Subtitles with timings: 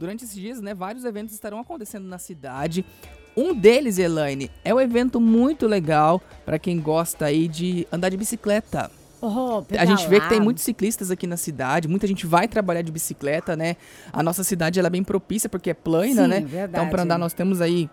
[0.00, 2.84] durante esses dias, né, vários eventos estarão acontecendo na cidade.
[3.36, 8.16] Um deles, Elaine, é um evento muito legal para quem gosta aí de andar de
[8.16, 8.90] bicicleta.
[9.20, 12.80] Oh, a gente vê que tem muitos ciclistas aqui na cidade, muita gente vai trabalhar
[12.80, 13.76] de bicicleta, né?
[14.10, 16.40] A nossa cidade ela é bem propícia porque é plana, Sim, né?
[16.40, 16.70] Verdade.
[16.70, 17.90] Então, para andar, nós temos aí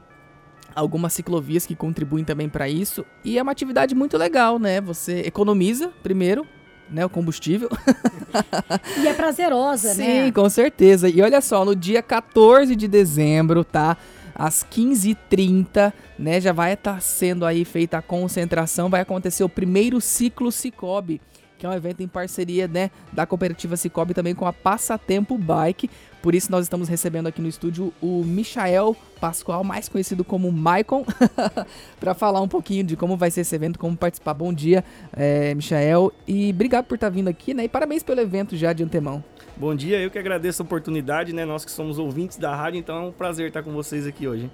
[0.74, 3.05] algumas ciclovias que contribuem também para isso.
[3.26, 4.80] E é uma atividade muito legal, né?
[4.80, 6.48] Você economiza, primeiro,
[6.89, 7.69] né, o combustível.
[9.01, 10.25] E é prazerosa, Sim, né?
[10.25, 11.09] Sim, com certeza.
[11.09, 13.97] E olha só, no dia 14 de dezembro, tá?
[14.36, 16.39] Às 15h30, né?
[16.39, 18.89] Já vai estar tá sendo aí feita a concentração.
[18.89, 21.19] Vai acontecer o primeiro ciclo Cicobi,
[21.57, 22.92] que é um evento em parceria, né?
[23.11, 25.89] Da cooperativa Cicobi também com a Passatempo Bike.
[26.21, 31.06] Por isso nós estamos recebendo aqui no estúdio o Michael Pascoal, mais conhecido como Maicon,
[32.00, 34.34] para falar um pouquinho de como vai ser esse evento, como participar.
[34.34, 37.64] Bom dia, é, Michael, e obrigado por estar tá vindo aqui, né?
[37.64, 39.23] E parabéns pelo evento já de antemão.
[39.56, 41.45] Bom dia, eu que agradeço a oportunidade, né?
[41.45, 44.52] Nós que somos ouvintes da rádio, então é um prazer estar com vocês aqui hoje.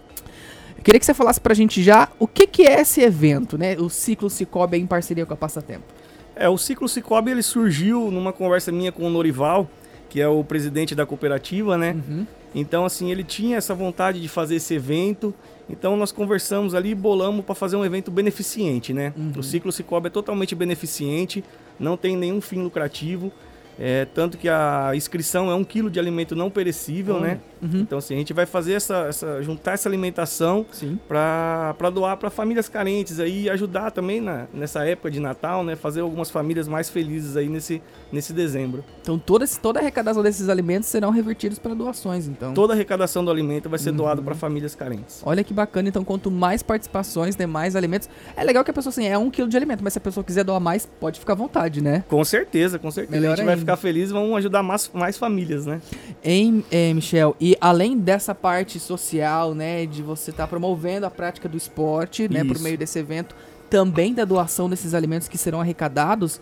[0.77, 3.75] Eu queria que você falasse pra gente já o que, que é esse evento, né?
[3.77, 6.02] O Ciclo Cicobi em parceria com a Passatempo.
[6.35, 9.69] É, o Ciclo Cicobi ele surgiu numa conversa minha com o Norival,
[10.09, 11.95] que é o presidente da cooperativa, né?
[12.07, 12.25] Uhum.
[12.55, 15.33] Então, assim, ele tinha essa vontade de fazer esse evento.
[15.69, 19.13] Então, nós conversamos ali e bolamos para fazer um evento beneficente, né?
[19.17, 19.33] Uhum.
[19.37, 21.43] O Ciclo Cicobi é totalmente beneficente,
[21.79, 23.31] não tem nenhum fim lucrativo.
[23.79, 27.39] É, tanto que a inscrição é um quilo de alimento não perecível, né?
[27.63, 27.79] Uhum.
[27.79, 30.65] Então, assim, a gente vai fazer essa, essa juntar essa alimentação
[31.07, 35.75] para doar para famílias carentes aí e ajudar também na, nessa época de Natal, né?
[35.75, 38.83] Fazer algumas famílias mais felizes aí nesse, nesse dezembro.
[39.01, 42.53] Então, toda, toda a arrecadação desses alimentos serão revertidos para doações, então?
[42.53, 43.97] Toda a arrecadação do alimento vai ser uhum.
[43.97, 45.21] doado para famílias carentes.
[45.25, 48.09] Olha que bacana, então, quanto mais participações, né, mais alimentos.
[48.35, 50.23] É legal que a pessoa, assim, é um quilo de alimento, mas se a pessoa
[50.23, 52.03] quiser doar mais, pode ficar à vontade, né?
[52.09, 53.15] Com certeza, com certeza.
[53.15, 53.51] Melhor a gente ainda.
[53.51, 55.81] vai ficar feliz e vamos ajudar mais, mais famílias, né?
[56.23, 57.35] Hein, eh, Michel?
[57.39, 62.27] E além dessa parte social, né, de você estar tá promovendo a prática do esporte,
[62.29, 63.35] né, por meio desse evento,
[63.69, 66.39] também da doação desses alimentos que serão arrecadados,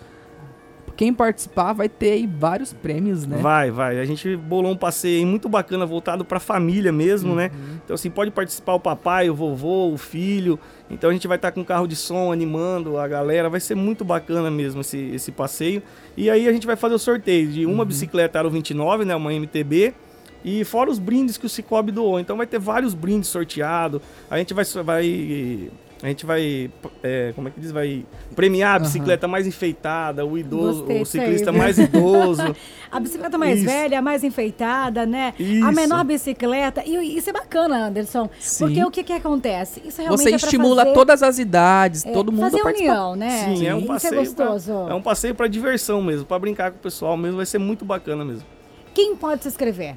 [1.01, 3.37] quem participar vai ter aí vários prêmios, né?
[3.37, 3.99] Vai, vai.
[3.99, 7.49] A gente bolou um passeio muito bacana voltado para a família mesmo, né?
[7.51, 7.59] uhum.
[7.59, 7.79] né?
[7.83, 10.59] Então assim, pode participar o papai, o vovô, o filho.
[10.91, 13.73] Então a gente vai estar tá com carro de som animando a galera, vai ser
[13.73, 15.81] muito bacana mesmo esse, esse passeio.
[16.15, 17.85] E aí a gente vai fazer o sorteio de uma uhum.
[17.85, 19.95] bicicleta Aro 29, né, uma MTB,
[20.43, 22.19] e fora os brindes que o Cicobi doou.
[22.19, 24.01] Então vai ter vários brindes sorteados.
[24.29, 25.71] A gente vai, vai
[26.03, 26.71] a gente vai,
[27.03, 28.03] é, como é que diz, vai
[28.35, 29.31] premiar a bicicleta uhum.
[29.31, 32.55] mais enfeitada, o idoso, Gostei o ciclista aí, mais idoso.
[32.91, 33.69] a bicicleta mais isso.
[33.69, 35.31] velha, mais enfeitada, né?
[35.37, 35.63] Isso.
[35.63, 36.83] A menor bicicleta.
[36.83, 38.27] E isso é bacana, Anderson.
[38.39, 38.65] Sim.
[38.65, 39.79] Porque o que que acontece?
[39.85, 43.45] Isso realmente Você é estimula fazer, todas as idades, é, todo mundo fazer união, né?
[43.45, 44.21] Sim, Sim, é um passeio.
[44.23, 44.73] Isso é gostoso.
[44.85, 47.59] Pra, é um passeio para diversão mesmo, para brincar com o pessoal mesmo, vai ser
[47.59, 48.43] muito bacana mesmo.
[48.91, 49.95] Quem pode se inscrever?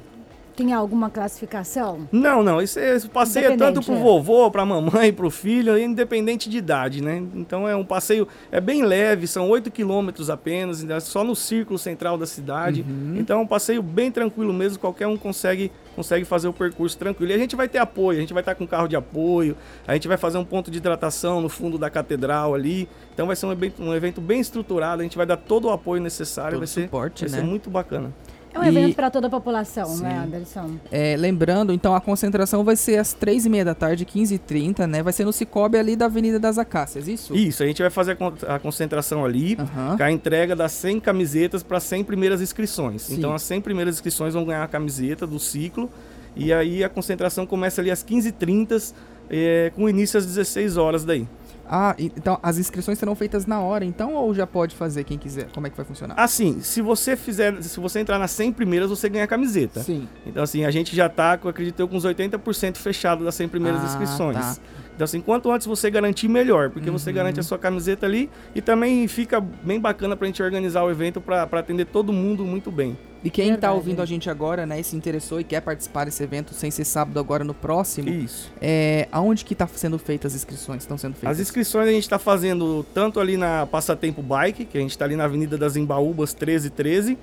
[0.57, 2.09] Tem alguma classificação?
[2.13, 2.63] Não, não.
[2.63, 3.99] Isso, é, isso passeia tanto pro é.
[3.99, 7.25] vovô, pra mamãe, pro filho, independente de idade, né?
[7.35, 12.17] Então é um passeio, é bem leve, são 8 quilômetros apenas, só no círculo central
[12.17, 12.85] da cidade.
[12.89, 13.17] Uhum.
[13.19, 17.33] Então é um passeio bem tranquilo mesmo, qualquer um consegue, consegue fazer o percurso tranquilo.
[17.33, 19.57] E a gente vai ter apoio, a gente vai estar com carro de apoio,
[19.89, 22.89] a gente vai fazer um ponto de hidratação no fundo da catedral ali.
[23.13, 25.71] Então vai ser um evento, um evento bem estruturado, a gente vai dar todo o
[25.71, 27.39] apoio necessário, todo vai, ser, suporte, vai né?
[27.39, 28.13] ser muito bacana.
[28.55, 28.69] É um e...
[28.69, 30.05] evento para toda a população, Sim.
[30.05, 30.77] né, Anderson?
[30.93, 35.03] É, lembrando, então, a concentração vai ser às três e meia da tarde, 15h30, né?
[35.03, 37.35] Vai ser no Cicobi ali da Avenida das Acácias, isso?
[37.35, 38.17] Isso, a gente vai fazer
[38.47, 39.97] a concentração ali, uhum.
[39.97, 43.03] com a entrega das 100 camisetas para 100 primeiras inscrições.
[43.03, 43.17] Sim.
[43.17, 45.91] Então, as 100 primeiras inscrições vão ganhar a camiseta do ciclo,
[46.37, 48.95] e aí a concentração começa ali às 15h30,
[49.29, 51.27] é, com início às 16 horas daí.
[51.67, 55.49] Ah, então as inscrições serão feitas na hora, então, ou já pode fazer quem quiser?
[55.53, 56.15] Como é que vai funcionar?
[56.19, 59.81] Assim, se você fizer, se você entrar nas 100 primeiras, você ganha a camiseta.
[59.81, 60.09] Sim.
[60.27, 63.81] Então, assim, a gente já tá, acredito eu, com uns 80% fechado das 100 primeiras
[63.83, 64.37] ah, inscrições.
[64.37, 64.57] Tá.
[64.95, 66.99] Então, assim, quanto antes você garantir, melhor, porque uhum.
[66.99, 70.91] você garante a sua camiseta ali e também fica bem bacana pra gente organizar o
[70.91, 72.97] evento para atender todo mundo muito bem.
[73.25, 76.23] E quem está ouvindo a gente agora, né, e se interessou e quer participar desse
[76.23, 78.53] evento sem ser sábado agora no próximo, Isso.
[78.61, 80.83] É, aonde que está sendo feitas as inscrições?
[80.83, 81.31] Estão sendo feitas?
[81.31, 85.07] As inscrições a gente está fazendo tanto ali na Passatempo Bike, que a gente está
[85.07, 87.17] ali na Avenida das Embaúbas 1313,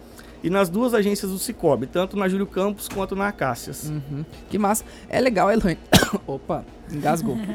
[0.43, 3.89] e nas duas agências do Cicobi, tanto na Júlio Campos quanto na Acácias.
[3.89, 4.25] Uhum.
[4.49, 4.83] Que massa.
[5.09, 5.79] É legal, Elaine.
[6.27, 7.37] Opa, engasgou.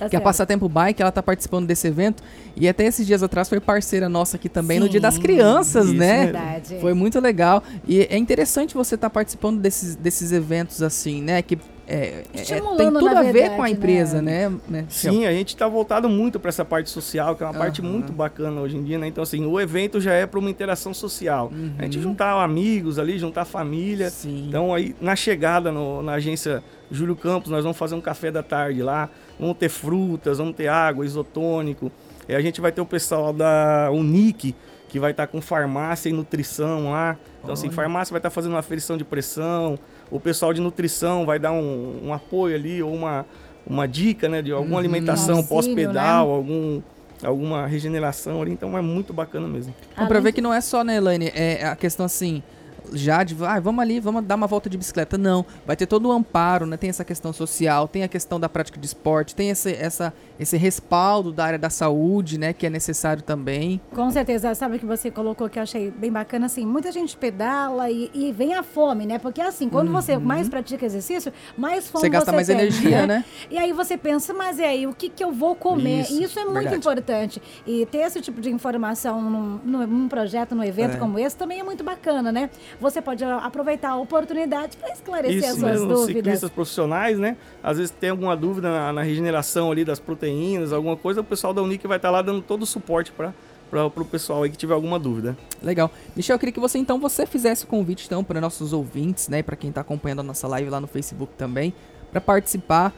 [0.00, 0.22] Tá que certo.
[0.22, 2.22] a Passatempo Bike, ela tá participando desse evento
[2.56, 5.88] e até esses dias atrás foi parceira nossa aqui também Sim, no Dia das Crianças,
[5.88, 6.24] isso né?
[6.24, 6.78] Verdade.
[6.80, 11.42] Foi muito legal e é interessante você estar tá participando desses, desses eventos assim, né?
[11.42, 11.58] Que
[11.92, 12.60] é, é, tem
[12.92, 14.48] tudo a ver verdade, com a empresa, né?
[14.48, 14.60] né?
[14.68, 14.86] né?
[14.88, 17.58] Sim, a gente está voltado muito para essa parte social, que é uma uhum.
[17.58, 19.08] parte muito bacana hoje em dia, né?
[19.08, 21.50] Então, assim, o evento já é para uma interação social.
[21.52, 21.72] Uhum.
[21.76, 22.04] A gente uhum.
[22.04, 24.08] juntar amigos ali, juntar família.
[24.08, 24.46] Sim.
[24.48, 28.42] Então, aí, na chegada no, na agência Júlio Campos, nós vamos fazer um café da
[28.42, 29.08] tarde lá.
[29.36, 31.90] Vamos ter frutas, vamos ter água, isotônico.
[32.28, 34.54] E a gente vai ter o pessoal da Unic,
[34.90, 37.16] que vai estar tá com farmácia e nutrição lá.
[37.38, 37.68] Então, assim, Olha.
[37.68, 39.78] assim, farmácia vai estar tá fazendo uma aferição de pressão,
[40.10, 43.24] o pessoal de nutrição vai dar um, um apoio ali, ou uma,
[43.64, 44.78] uma dica, né, de alguma uhum.
[44.78, 46.34] alimentação pós-pedal, né?
[46.34, 46.82] algum
[47.22, 49.74] alguma regeneração ali, então é muito bacana mesmo.
[49.92, 52.42] Então, pra ver que não é só, né, Elaine, é a questão assim,
[52.92, 55.18] já de, ah, vamos ali, vamos dar uma volta de bicicleta.
[55.18, 56.76] Não, vai ter todo o amparo, né?
[56.76, 60.56] Tem essa questão social, tem a questão da prática de esporte, tem esse, essa, esse
[60.56, 62.52] respaldo da área da saúde, né?
[62.52, 63.80] Que é necessário também.
[63.94, 67.16] Com certeza, sabe o que você colocou que eu achei bem bacana, assim, muita gente
[67.16, 69.18] pedala e, e vem a fome, né?
[69.18, 69.94] Porque assim, quando uhum.
[69.94, 73.24] você mais pratica exercício, mais fome você gasta você mais tem, energia, né?
[73.50, 76.02] E aí você pensa, mas e aí, o que, que eu vou comer?
[76.02, 76.76] Isso, Isso é muito verdade.
[76.76, 77.42] importante.
[77.66, 80.98] E ter esse tipo de informação num, num projeto, num evento é.
[80.98, 82.50] como esse, também é muito bacana, né?
[82.80, 86.16] Você pode aproveitar a oportunidade para esclarecer Isso as suas mesmo, dúvidas.
[86.16, 87.36] ciclistas profissionais, né?
[87.62, 91.52] Às vezes tem alguma dúvida na, na, regeneração ali das proteínas, alguma coisa, o pessoal
[91.52, 93.32] da Unic vai estar tá lá dando todo o suporte para
[93.70, 95.38] para o pessoal aí que tiver alguma dúvida.
[95.62, 95.88] Legal.
[96.16, 99.44] Michel, eu queria que você então você fizesse o convite então para nossos ouvintes, né,
[99.44, 101.72] para quem está acompanhando a nossa live lá no Facebook também,
[102.10, 102.92] para participar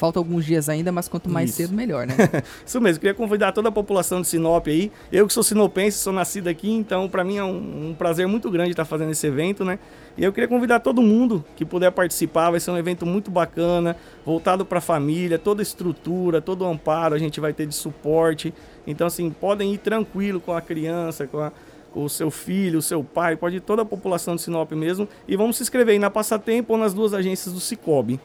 [0.00, 1.58] Falta alguns dias ainda, mas quanto mais Isso.
[1.58, 2.14] cedo, melhor, né?
[2.64, 3.00] Isso mesmo.
[3.00, 4.90] Queria convidar toda a população de Sinop aí.
[5.12, 8.50] Eu que sou sinopense, sou nascido aqui, então para mim é um, um, prazer muito
[8.50, 9.78] grande estar fazendo esse evento, né?
[10.16, 12.50] E eu queria convidar todo mundo que puder participar.
[12.50, 13.94] Vai ser um evento muito bacana,
[14.24, 17.74] voltado para a família, toda a estrutura, todo o amparo a gente vai ter de
[17.74, 18.54] suporte.
[18.86, 21.52] Então, assim, podem ir tranquilo com a criança, com a
[21.94, 25.08] o seu filho, o seu pai, pode ir toda a população de Sinop mesmo.
[25.26, 28.20] E vamos se inscrever aí na Passatempo ou nas duas agências do Cicobi.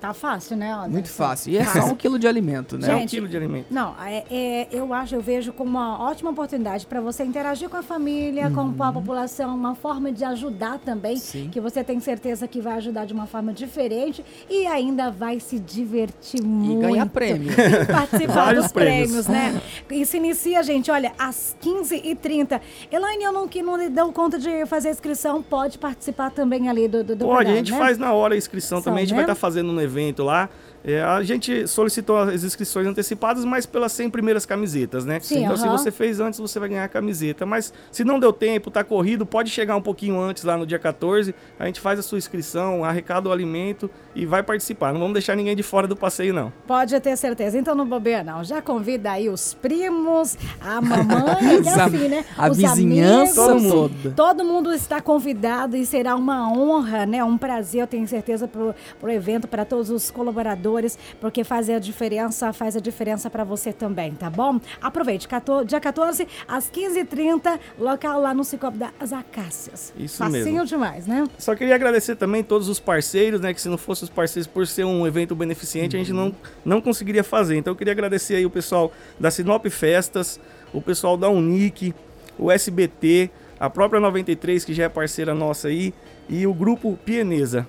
[0.00, 0.72] Tá fácil, né?
[0.72, 0.90] Anderson?
[0.90, 1.52] Muito fácil.
[1.52, 2.86] E é só um quilo de alimento, né?
[2.86, 3.66] Gente, é um quilo de alimento.
[3.68, 7.76] Não, é, é, eu acho, eu vejo como uma ótima oportunidade para você interagir com
[7.76, 8.72] a família, uhum.
[8.74, 11.48] com a população, uma forma de ajudar também, Sim.
[11.50, 15.58] que você tem certeza que vai ajudar de uma forma diferente e ainda vai se
[15.58, 16.78] divertir e muito.
[16.78, 17.52] E ganhar prêmio.
[17.58, 19.26] E participar dos prêmios.
[19.26, 19.60] prêmios, né?
[19.90, 22.60] E se inicia, gente, olha, às 15h30.
[22.90, 26.88] Elaine, eu não, que não deu conta de fazer a inscrição, pode participar também ali
[26.88, 27.78] do, do, do Pode, programa, a gente né?
[27.78, 29.16] faz na hora a inscrição Só, também, a gente né?
[29.16, 29.87] vai estar tá fazendo no evento
[30.24, 30.48] lá.
[30.84, 35.18] É, a gente solicitou as inscrições antecipadas, mas pelas 100 primeiras camisetas, né?
[35.20, 37.44] Sim, então, se você fez antes, você vai ganhar a camiseta.
[37.44, 40.78] Mas se não deu tempo, tá corrido, pode chegar um pouquinho antes, lá no dia
[40.78, 41.34] 14.
[41.58, 44.92] A gente faz a sua inscrição, arrecada o alimento e vai participar.
[44.92, 46.52] Não vamos deixar ninguém de fora do passeio, não.
[46.66, 47.58] Pode ter certeza.
[47.58, 48.42] Então, não bobeia, não.
[48.44, 52.24] Já convida aí os primos, a mamãe, e assim, né?
[52.36, 54.14] A os vizinhança amigos, todo mundo.
[54.16, 57.22] Todo mundo está convidado e será uma honra, né?
[57.22, 61.78] Um prazer, eu tenho certeza, pro, pro evento, para todos os colaboradores porque faz a
[61.78, 64.60] diferença, faz a diferença para você também, tá bom?
[64.80, 69.92] Aproveite, 14, dia 14, às 15h30, local lá no Cicobi das Acácias.
[69.96, 70.66] Isso Facinho mesmo.
[70.66, 71.24] demais, né?
[71.38, 73.54] Só queria agradecer também todos os parceiros, né?
[73.54, 76.02] Que se não fossem os parceiros, por ser um evento beneficente, uhum.
[76.02, 76.34] a gente não,
[76.64, 77.56] não conseguiria fazer.
[77.56, 80.40] Então eu queria agradecer aí o pessoal da Sinop Festas,
[80.72, 81.94] o pessoal da Unic,
[82.38, 85.92] o SBT, a própria 93, que já é parceira nossa aí,
[86.28, 87.66] e o grupo Pieneza.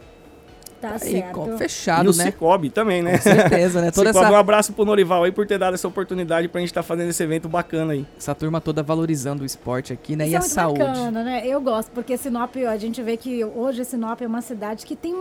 [0.82, 1.58] Tá certo.
[1.58, 2.26] fechado, e o né?
[2.26, 3.18] Cicobi também, né?
[3.18, 3.92] Com certeza, né?
[3.92, 4.36] Toda Cicobi, essa...
[4.36, 7.10] um abraço pro Norival aí por ter dado essa oportunidade pra gente estar tá fazendo
[7.10, 8.06] esse evento bacana aí.
[8.18, 10.26] Essa turma toda valorizando o esporte aqui, né?
[10.26, 10.80] Isso e é a saúde.
[10.80, 11.46] bacana, né?
[11.46, 15.14] Eu gosto, porque Sinop, a gente vê que hoje Sinop é uma cidade que tem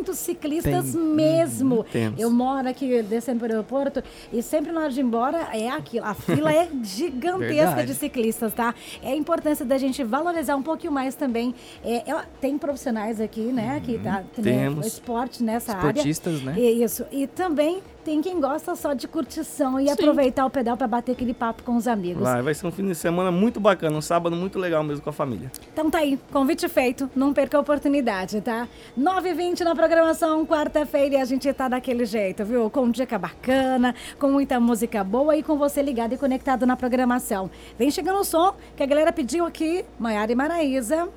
[0.00, 1.00] muitos ciclistas tem.
[1.02, 1.84] mesmo.
[1.94, 4.02] Hum, Eu moro aqui descendo para o aeroporto
[4.32, 6.06] e sempre na hora de ir embora é aquilo.
[6.06, 8.74] A fila é gigantesca de ciclistas, tá?
[9.02, 11.54] É a importância da gente valorizar um pouquinho mais também.
[11.84, 12.02] É,
[12.40, 13.80] tem profissionais aqui, né?
[13.84, 16.52] Que tá, Temos esporte nessa Esportistas, área.
[16.52, 16.60] né?
[16.60, 17.04] Isso.
[17.12, 19.92] E também tem quem gosta só de curtição e Sim.
[19.92, 22.22] aproveitar o pedal para bater aquele papo com os amigos.
[22.22, 25.10] Vai, vai ser um fim de semana muito bacana, um sábado muito legal mesmo com
[25.10, 25.50] a família.
[25.72, 28.66] Então tá aí, convite feito, não perca a oportunidade, tá?
[28.98, 32.70] 9h20 na programação, quarta-feira, e a gente tá daquele jeito, viu?
[32.70, 37.50] Com dica bacana, com muita música boa e com você ligado e conectado na programação.
[37.78, 41.10] Vem chegando o som que a galera pediu aqui, Maiara e Maraísa.